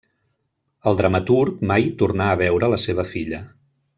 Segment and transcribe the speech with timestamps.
[0.91, 3.45] El dramaturg mai tornà a veure la seva filla.